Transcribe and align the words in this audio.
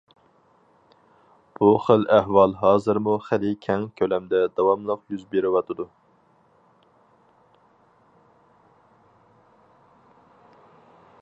بۇ 1.57 1.67
خىل 1.87 2.05
ئەھۋال 2.15 2.55
ھازىرمۇ 2.61 3.13
خېلى 3.25 3.51
كەڭ 3.67 3.85
كۆلەمدە 4.01 4.41
داۋاملىق 4.61 5.03
يۈز 5.15 5.29
بېرىۋاتىدۇ. 5.35 5.87